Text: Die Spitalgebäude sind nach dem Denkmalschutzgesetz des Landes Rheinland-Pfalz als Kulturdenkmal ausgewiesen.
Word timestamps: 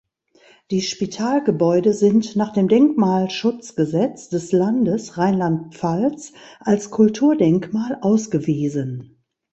Die 0.71 0.81
Spitalgebäude 0.81 1.93
sind 1.93 2.35
nach 2.35 2.53
dem 2.53 2.67
Denkmalschutzgesetz 2.67 4.29
des 4.29 4.51
Landes 4.51 5.19
Rheinland-Pfalz 5.19 6.33
als 6.59 6.89
Kulturdenkmal 6.89 7.99
ausgewiesen. 8.01 9.21